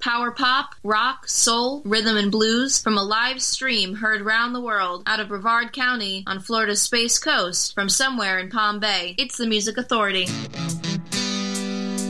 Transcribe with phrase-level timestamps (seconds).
[0.00, 5.02] Power pop, rock, soul, rhythm, and blues from a live stream heard round the world
[5.04, 9.14] out of Brevard County on Florida's Space Coast from somewhere in Palm Bay.
[9.18, 10.24] It's the Music Authority.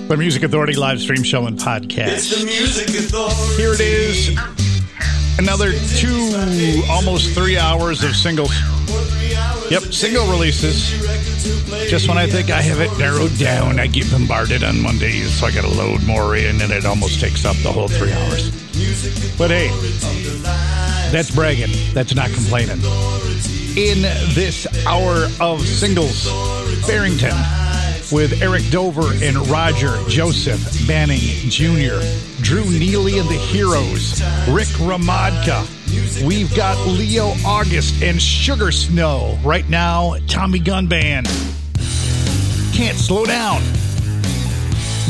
[0.07, 2.13] The Music Authority live stream show and podcast.
[2.13, 3.61] It's the Music Authority.
[3.61, 4.39] Here it is.
[5.41, 8.53] Another two, almost three hours of singles.
[9.71, 10.91] Yep, single releases.
[11.89, 15.47] Just when I think I have it narrowed down, I get bombarded on Mondays, so
[15.47, 18.51] I got to load more in, and it almost takes up the whole three hours.
[19.39, 19.69] But hey,
[21.13, 21.71] that's bragging.
[21.95, 22.79] That's not complaining.
[23.77, 24.03] In
[24.35, 26.29] this hour of singles,
[26.85, 27.37] Farrington
[28.11, 32.01] with Eric Dover and Roger Joseph Manning Jr.,
[32.43, 35.80] Drew Neely and the Heroes, Rick Hromadka.
[36.25, 39.39] We've got Leo August and Sugar Snow.
[39.43, 41.27] Right now, Tommy Gun Band.
[42.73, 43.63] Can't slow down.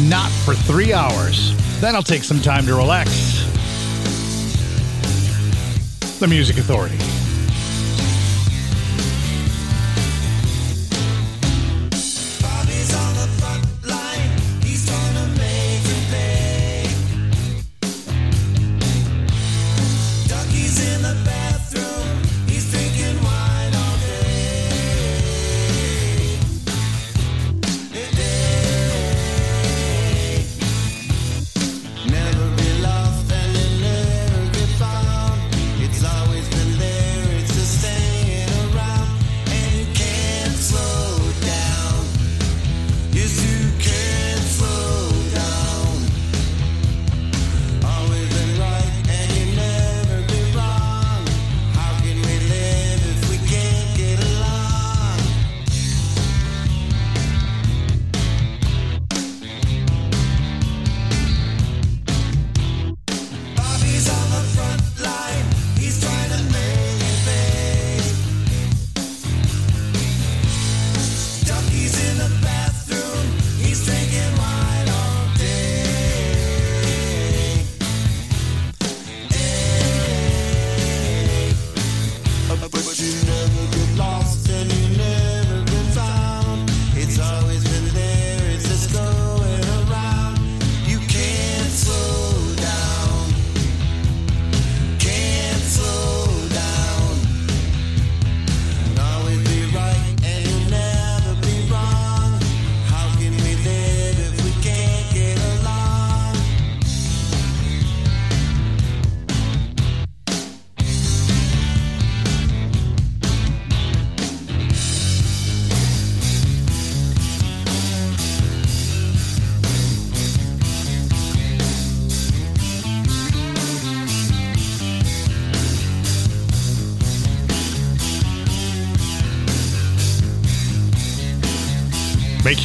[0.08, 1.54] Not for three hours.
[1.80, 3.10] Then I'll take some time to relax.
[6.20, 7.09] The Music Authority.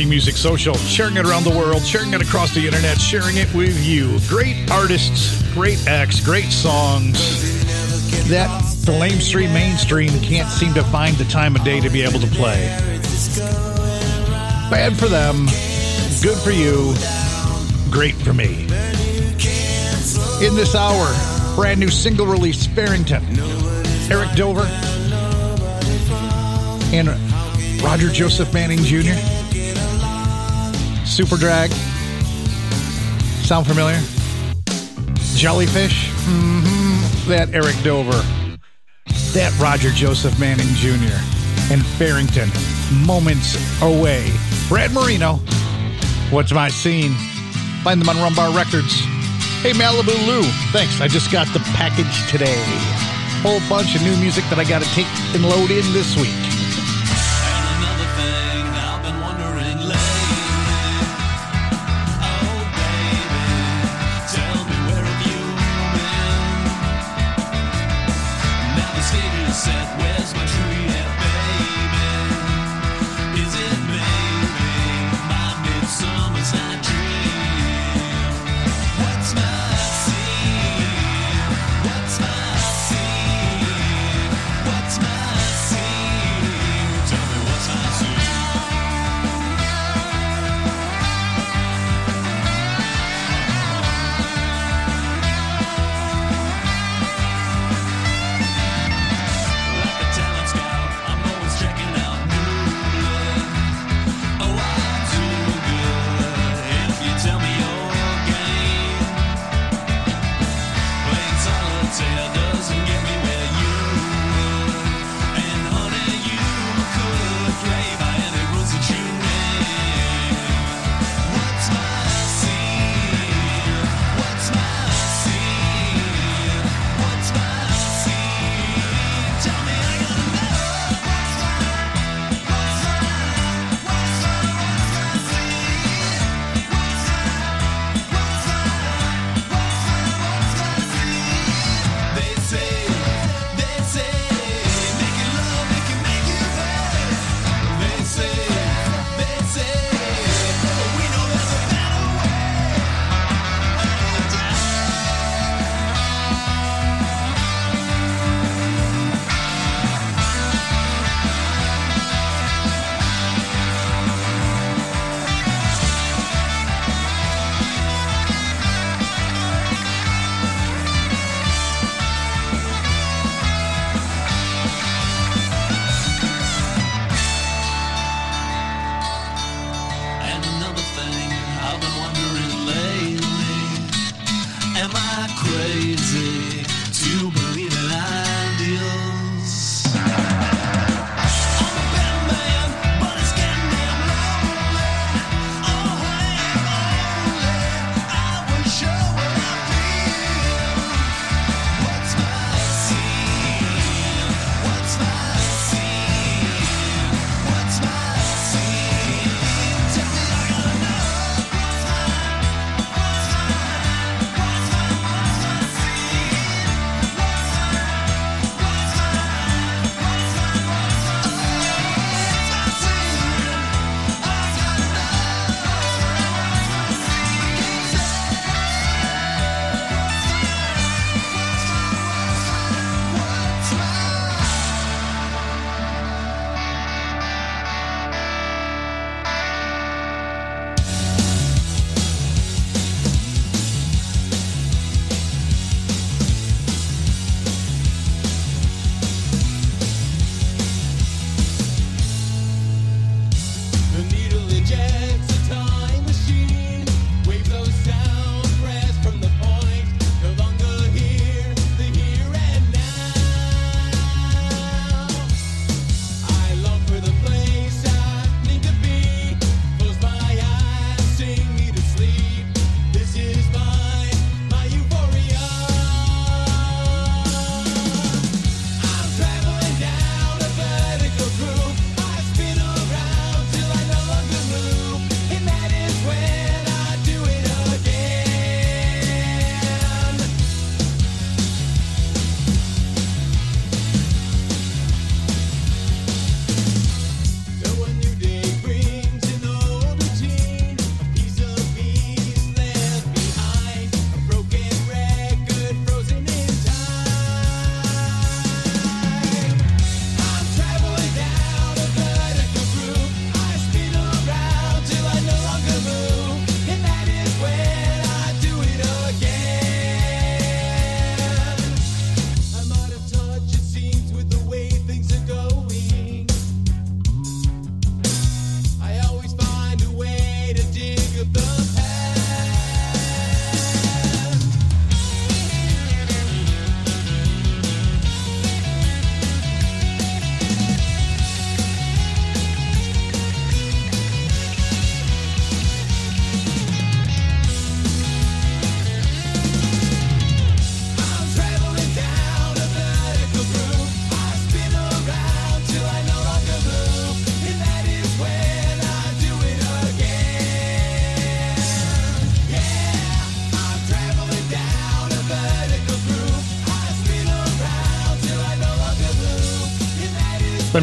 [0.10, 3.84] Music social, sharing it around the world, sharing it across the internet, sharing it with
[3.84, 4.20] you.
[4.28, 7.14] Great artists, great acts, great songs
[8.30, 8.48] that
[8.86, 12.28] the lamestream mainstream can't seem to find the time of day to be able to
[12.28, 12.68] play.
[14.70, 15.46] Bad for them,
[16.22, 16.94] good for you,
[17.92, 18.64] great for me.
[20.46, 23.24] In this hour, brand new single release, Farrington,
[24.10, 24.68] Eric Dover,
[26.94, 27.10] and
[27.84, 29.35] Roger Joseph Manning Jr.
[31.16, 31.72] Superdrag.
[33.46, 34.02] Sound familiar?
[35.34, 36.12] Jellyfish?
[36.26, 38.22] hmm That Eric Dover.
[39.32, 41.16] That Roger Joseph Manning Jr.
[41.72, 42.50] And Farrington.
[43.06, 44.30] Moments away.
[44.68, 45.36] Brad Marino.
[46.32, 47.14] What's my scene?
[47.86, 49.00] Find them on Rumbar Records.
[49.64, 50.44] Hey, Malibu Lou.
[50.74, 51.00] Thanks.
[51.00, 52.62] I just got the package today.
[53.42, 56.55] Whole bunch of new music that I got to take and load in this week.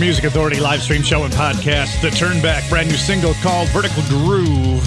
[0.03, 4.85] Music Authority live stream show and podcast, The Turnback, brand new single called Vertical Groove.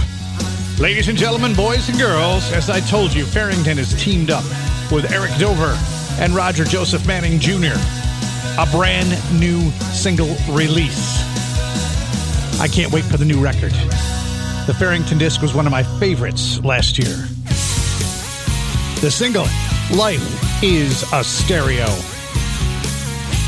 [0.78, 4.44] Ladies and gentlemen, boys and girls, as I told you, Farrington has teamed up
[4.92, 5.74] with Eric Dover
[6.20, 7.80] and Roger Joseph Manning Jr.
[8.60, 11.18] A brand new single release.
[12.60, 13.72] I can't wait for the new record.
[14.68, 17.16] The Farrington disc was one of my favorites last year.
[19.00, 19.48] The single,
[19.96, 21.88] Life is a Stereo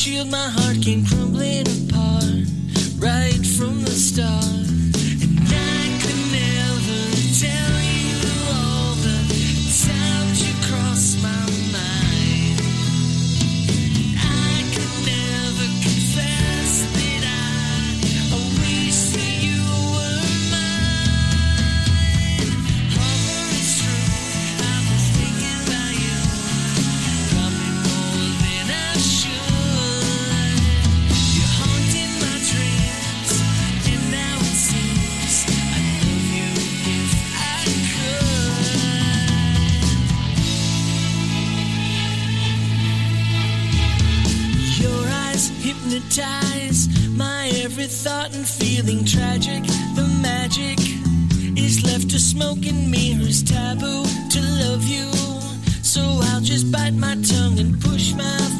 [0.00, 1.19] shield my heart came
[45.90, 49.64] hypnotize my every thought and feeling tragic.
[49.96, 50.78] The magic
[51.58, 55.10] is left to smoke in me, who's taboo to love you.
[55.82, 58.59] So I'll just bite my tongue and push my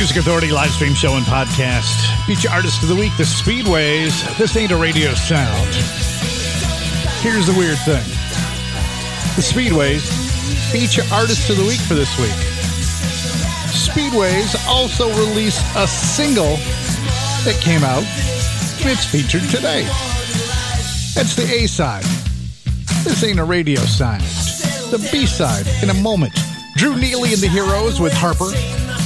[0.00, 2.24] Music Authority live stream show and podcast.
[2.24, 4.24] Feature artist of the week, the Speedways.
[4.38, 5.74] This ain't a radio sound.
[7.20, 8.02] Here's the weird thing
[9.36, 10.00] the Speedways
[10.72, 12.30] feature artist of the week for this week.
[13.76, 16.56] Speedways also released a single
[17.44, 18.02] that came out
[18.88, 19.82] it's featured today.
[21.12, 22.04] That's the A side.
[23.04, 24.22] This ain't a radio sound.
[24.90, 26.32] The B side in a moment.
[26.76, 28.50] Drew Neely and the Heroes with Harper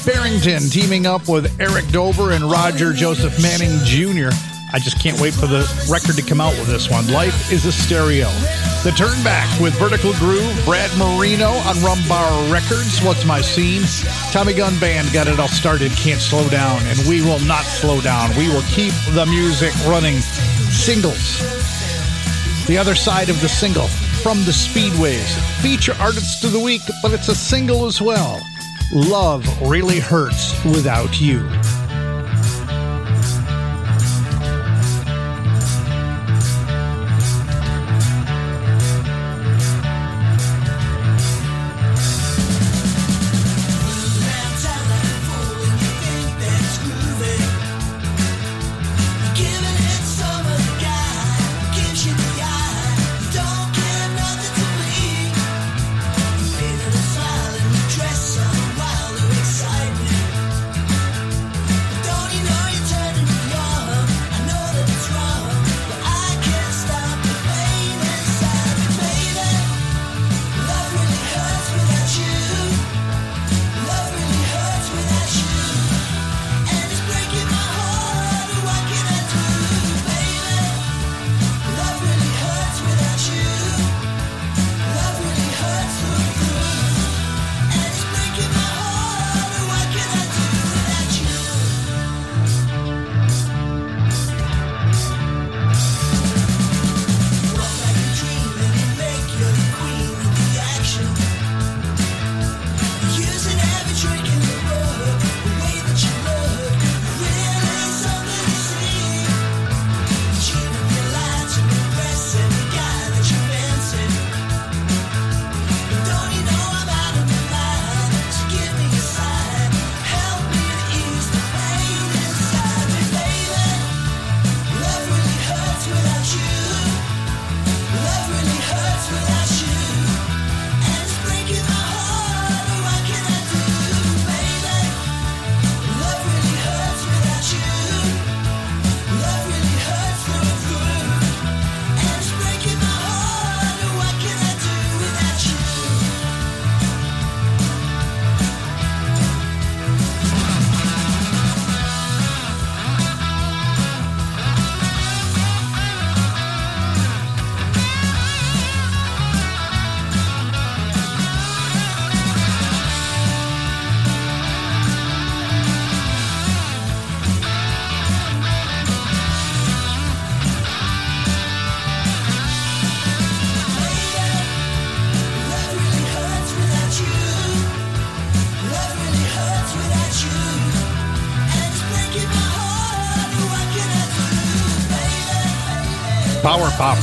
[0.05, 4.37] Farrington teaming up with Eric Dover and Roger Joseph Manning Jr.
[4.75, 7.11] I just can't wait for the record to come out with this one.
[7.11, 8.29] Life is a stereo.
[8.85, 13.01] The Turn Back with Vertical Groove, Brad Marino on Rumbar Records.
[13.01, 13.81] What's my scene?
[14.31, 15.91] Tommy Gun Band got it all started.
[15.93, 18.29] Can't slow down, and we will not slow down.
[18.37, 20.21] We will keep the music running.
[20.69, 21.41] Singles.
[22.67, 23.89] The other side of the single
[24.21, 25.33] from the Speedways.
[25.63, 28.43] Feature artists of the week, but it's a single as well.
[28.95, 31.41] Love really hurts without you.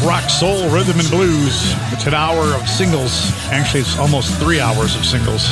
[0.03, 1.73] Rock, soul, rhythm, and blues.
[1.91, 3.31] It's an hour of singles.
[3.51, 5.47] Actually, it's almost three hours of singles.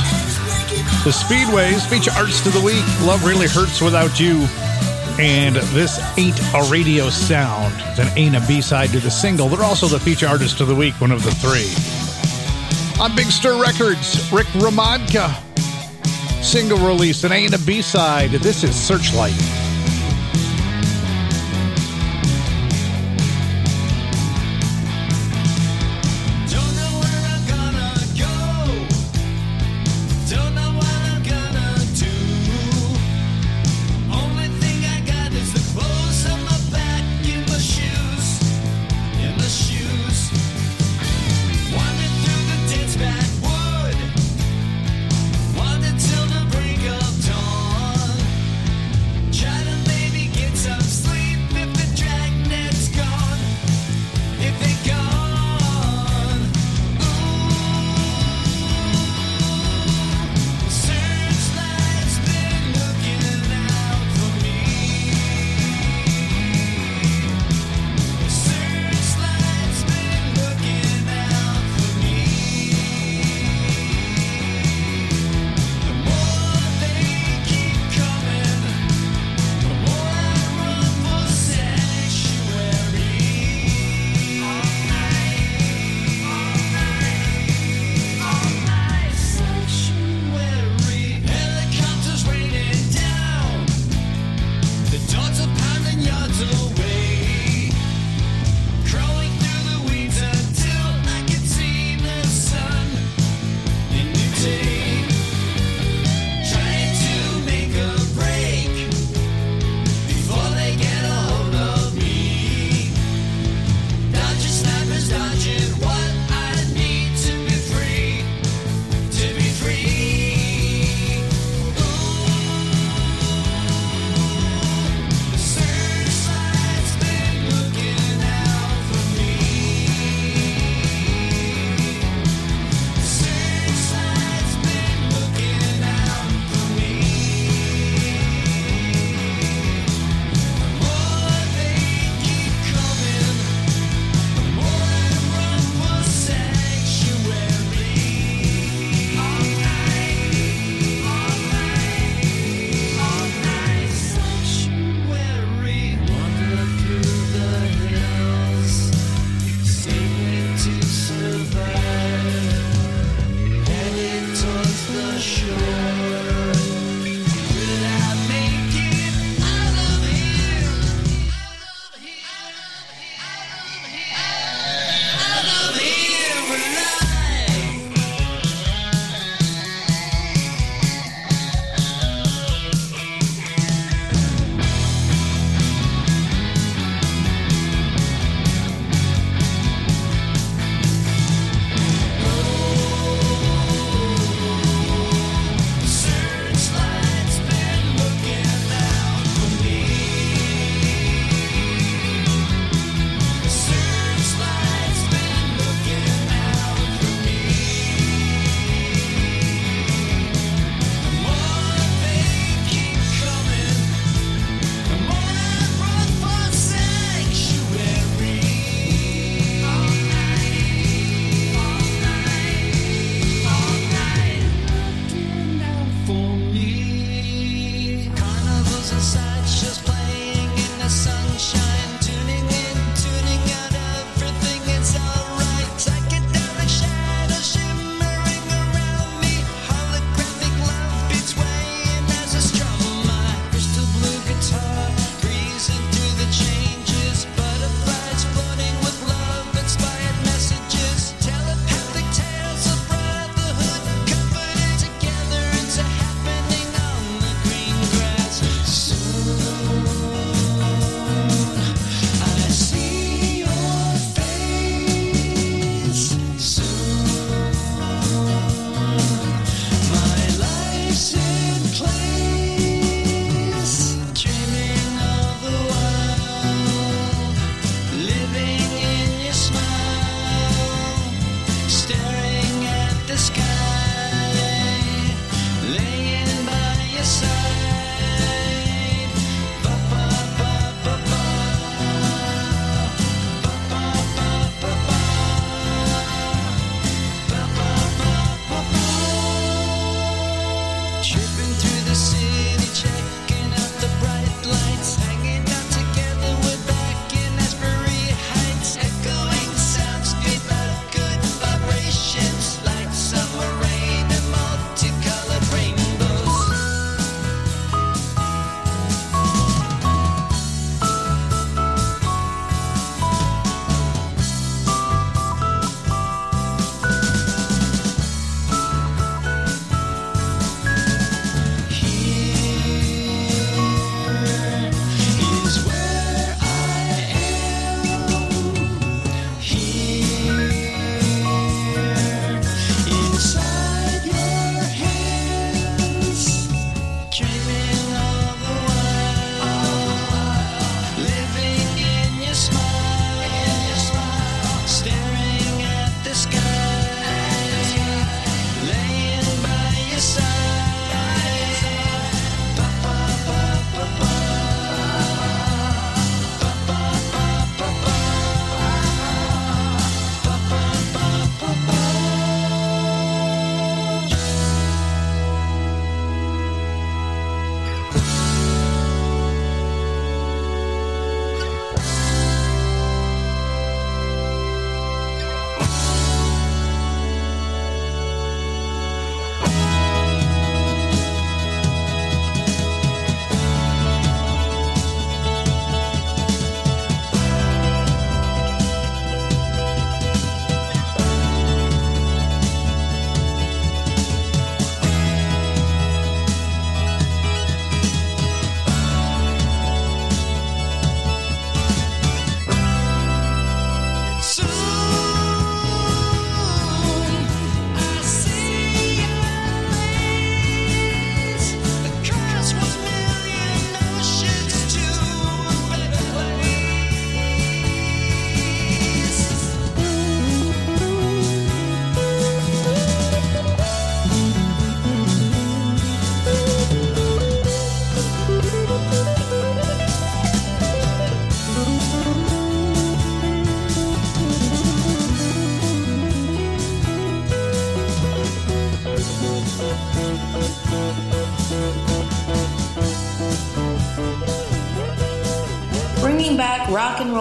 [1.03, 2.83] The Speedways feature artist of the week.
[3.01, 4.47] Love really hurts without you.
[5.19, 7.75] And this ain't a radio sound.
[7.89, 9.49] It's an ain't a B side to the single.
[9.49, 11.69] They're also the feature artist of the week, one of the three.
[12.99, 15.29] On Big Stir Records, Rick Hromadka.
[16.43, 18.31] Single release, an ain't a B side.
[18.31, 19.58] This is Searchlight.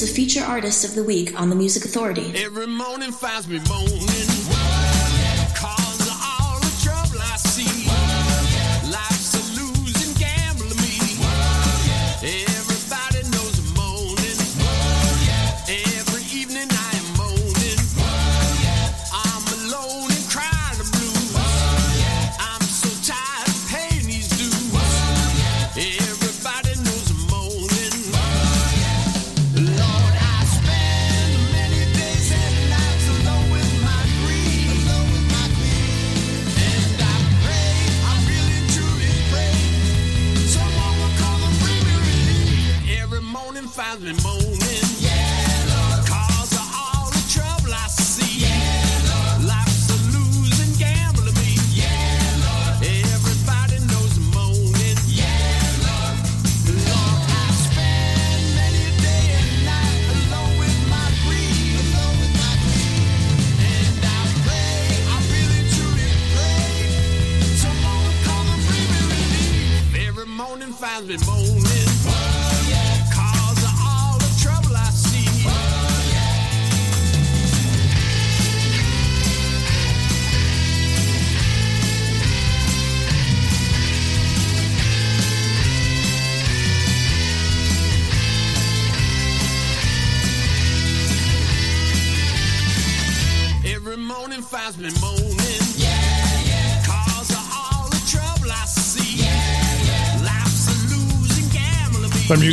[0.00, 2.32] The feature artist of the week on the Music Authority.
[2.34, 4.33] Every morning finds me moaning.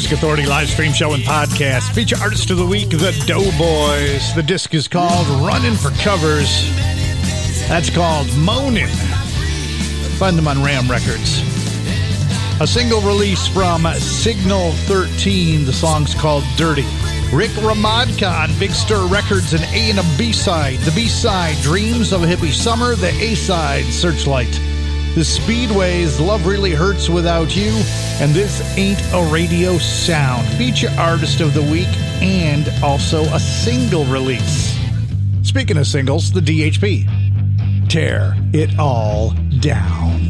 [0.01, 1.93] Music Authority live stream show and podcast.
[1.93, 4.33] Feature artist of the week, the Doughboys.
[4.33, 6.67] The disc is called Running for Covers.
[7.67, 8.87] That's called "Moaning."
[10.17, 11.43] Find them on Ram Records.
[12.59, 15.65] A single release from Signal 13.
[15.65, 16.87] The song's called Dirty.
[17.31, 20.79] Rick Hromadka on Big Stir Records, an A and a B side.
[20.79, 22.95] The B side, Dreams of a Hippie Summer.
[22.95, 24.59] The A side, Searchlight
[25.15, 27.71] the Speedway's Love Really Hurts Without You,
[28.21, 31.89] and This Ain't a Radio Sound, feature artist of the week,
[32.21, 34.79] and also a single release.
[35.43, 37.89] Speaking of singles, the DHP.
[37.89, 40.20] Tear it all down.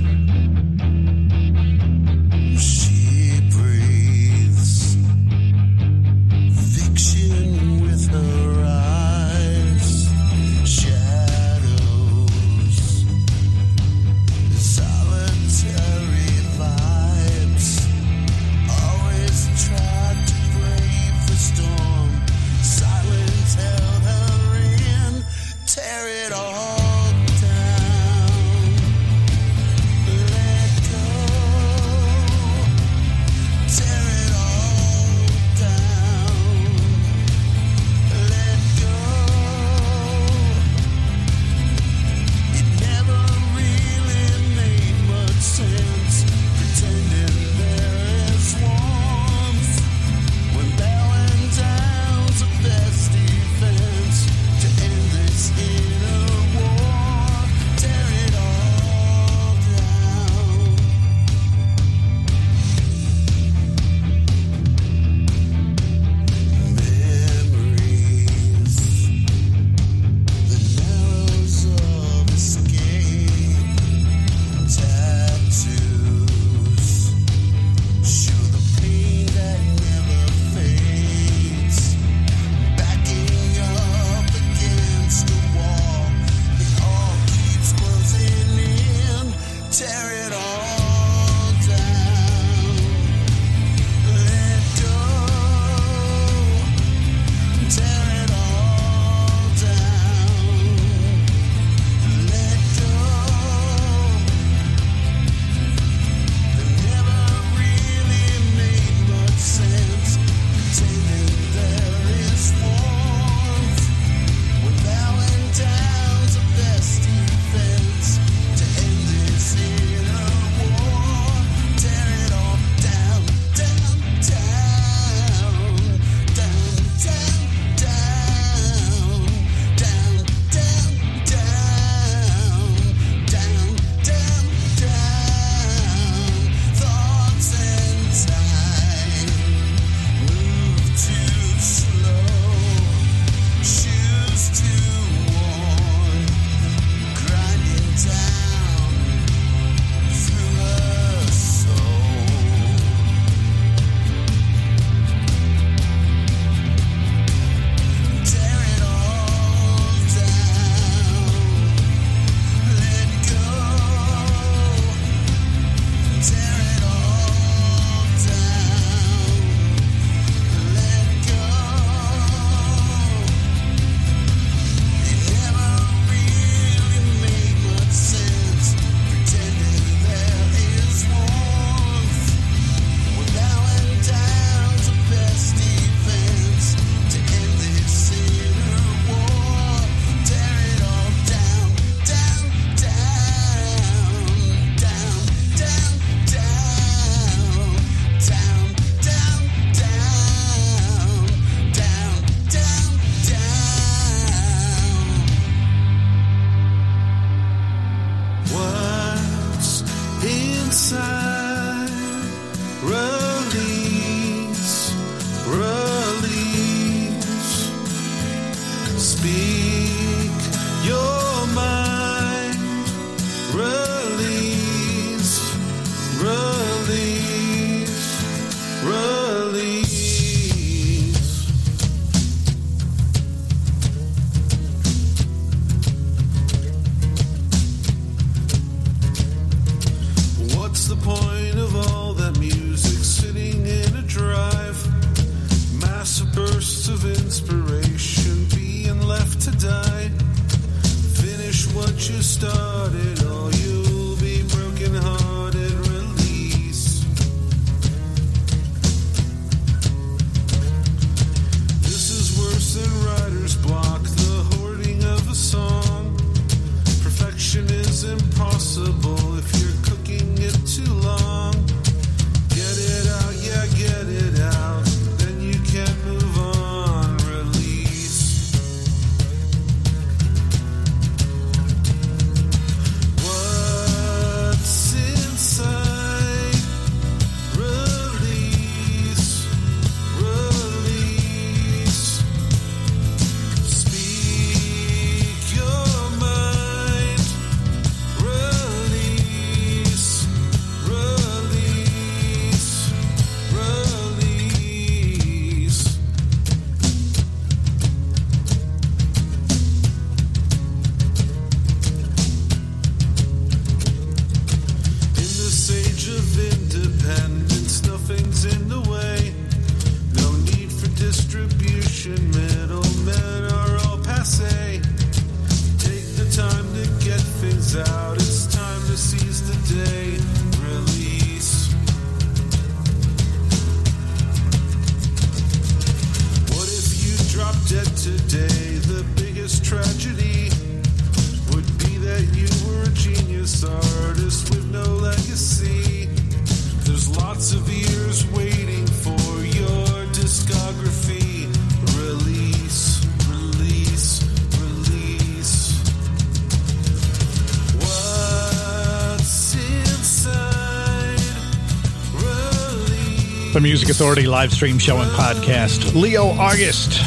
[363.61, 365.93] Music Authority live stream show and podcast.
[365.93, 367.01] Leo August.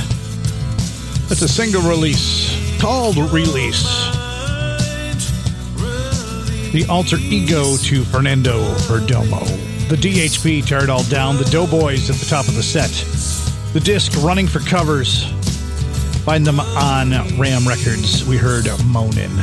[1.28, 3.82] It's a single release called Release.
[6.72, 9.44] The alter ego to Fernando Perdomo.
[9.88, 11.38] The DHP tear it all down.
[11.38, 12.90] The Doughboys at the top of the set.
[13.72, 15.24] The disc running for covers.
[16.24, 18.24] Find them on Ram Records.
[18.26, 19.40] We heard Moanin'.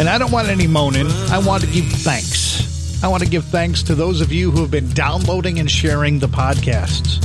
[0.00, 1.08] And I don't want any moaning.
[1.30, 2.77] I want to give thanks.
[3.00, 6.18] I want to give thanks to those of you who have been downloading and sharing
[6.18, 7.24] the podcasts.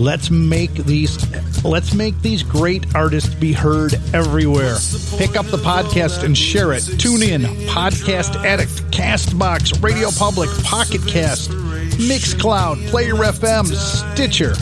[0.00, 1.18] Let's make these
[1.64, 4.76] let's make these great artists be heard everywhere.
[5.16, 6.82] Pick up the podcast and share it.
[6.98, 14.54] Tune in, Podcast Addict, Castbox, Radio Public, Pocket Cast, Mixcloud, Player FM, Stitcher,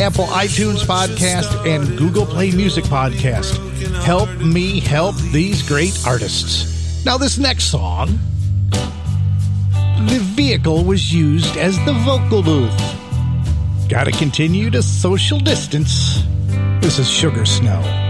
[0.00, 3.56] Apple iTunes Podcast, and Google Play Music Podcast.
[4.02, 7.04] Help me help these great artists.
[7.04, 8.18] Now, this next song,
[10.08, 12.80] the vehicle was used as the vocal booth.
[13.88, 16.22] Gotta continue to social distance.
[16.80, 18.09] This is Sugar Snow.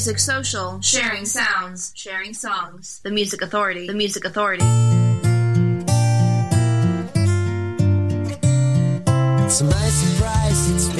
[0.00, 3.00] Music social, sharing sounds, sharing songs.
[3.02, 3.86] The Music Authority.
[3.86, 4.64] The Music Authority.
[9.56, 10.99] To my surprise, it's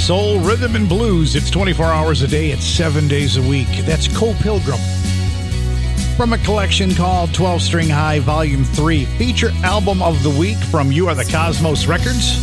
[0.00, 1.36] Soul, rhythm, and blues.
[1.36, 3.68] It's 24 hours a day, it's seven days a week.
[3.84, 4.78] That's Cole Pilgrim.
[6.16, 10.90] From a collection called 12 String High Volume 3, feature album of the week from
[10.90, 12.40] You Are the Cosmos Records.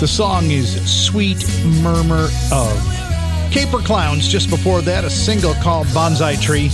[0.00, 1.38] The song is Sweet
[1.82, 3.52] Murmur of.
[3.52, 6.68] Caper Clowns, just before that, a single called Bonsai Tree.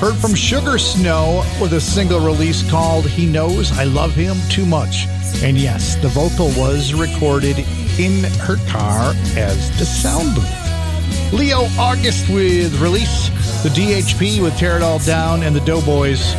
[0.00, 4.64] Heard from Sugar Snow with a single release called He Knows I Love Him Too
[4.64, 5.06] Much.
[5.42, 7.58] And yes, the vocal was recorded
[7.98, 11.32] in her car as the sound booth.
[11.32, 13.28] Leo August with release,
[13.62, 16.34] the DHP with Tear It All Down, and the Doughboys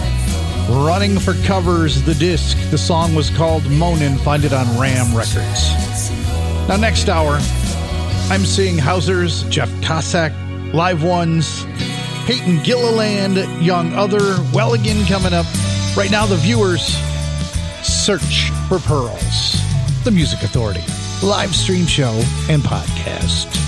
[0.70, 2.57] running for covers the disc.
[2.70, 4.18] The song was called Monin.
[4.20, 5.72] Find it on Ram Records.
[6.68, 7.39] Now, next hour,
[8.30, 10.32] I'm seeing Hausers, Jeff Cossack,
[10.74, 11.66] Live Ones,
[12.26, 14.20] Peyton Gilliland, Young Other,
[14.53, 15.47] Welligan coming up.
[15.97, 16.95] Right now, the viewers
[17.82, 19.60] search for pearls.
[20.03, 20.84] The Music Authority,
[21.24, 22.13] live stream show
[22.49, 23.59] and podcast.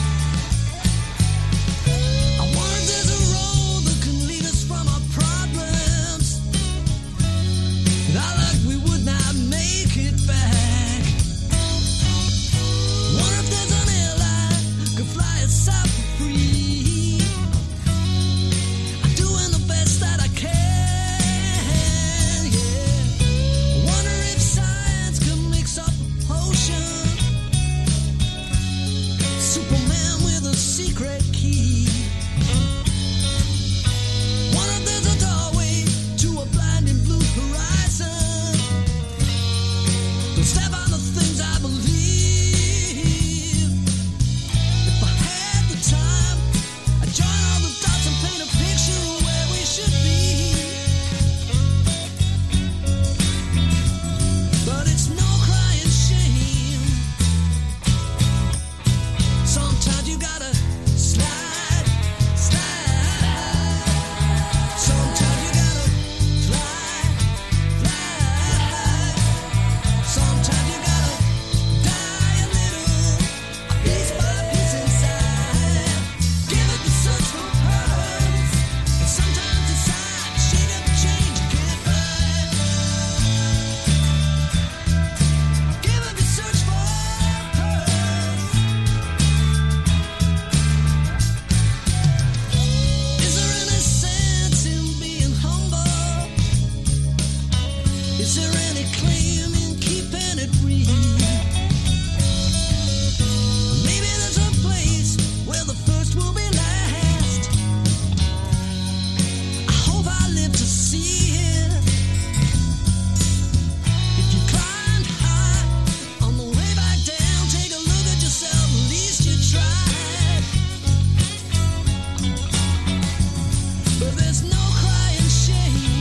[125.41, 126.00] shame.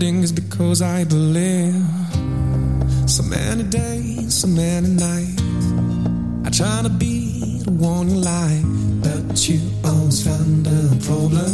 [0.00, 1.74] Standing is because I believe.
[3.06, 5.42] So many days, so many nights.
[6.46, 8.64] I try to be the one you like,
[9.04, 11.52] but you always find a problem.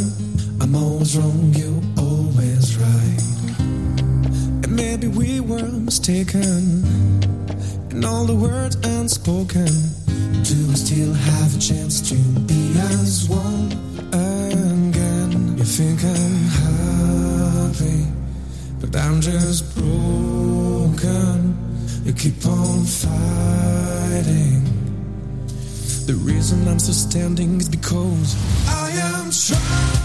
[0.61, 3.21] I'm always wrong, you're always right.
[4.63, 6.85] And maybe we were mistaken,
[7.91, 9.73] and all the words unspoken.
[10.49, 12.15] Do we still have a chance to
[19.31, 21.57] just broken.
[22.05, 24.63] You keep on fighting.
[26.05, 28.35] The reason I'm still standing is because
[28.69, 29.96] I am trying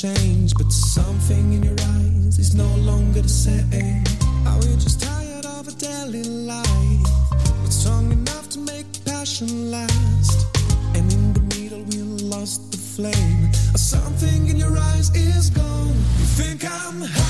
[0.00, 4.02] change, but something in your eyes is no longer the same.
[4.46, 7.10] Are we just tired of a daily life?
[7.60, 10.46] Not strong enough to make passion last.
[10.94, 13.52] And in the middle, we lost the flame.
[13.76, 15.88] Something in your eyes is gone.
[16.18, 17.29] You think I'm happy,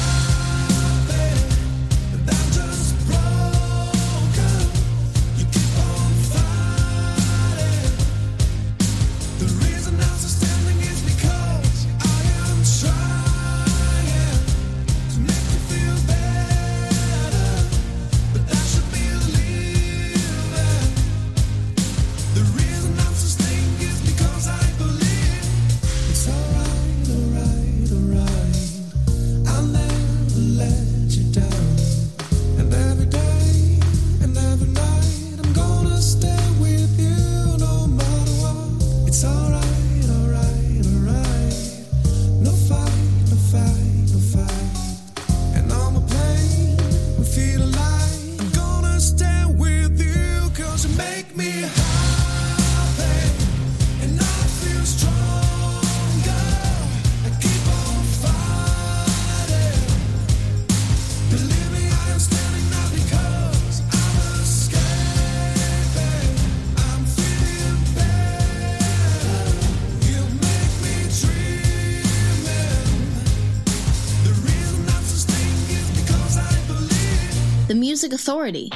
[78.01, 78.71] Music Authority.